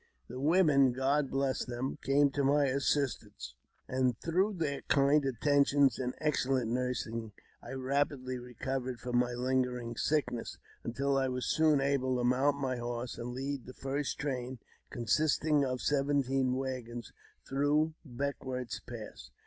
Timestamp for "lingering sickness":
9.33-10.57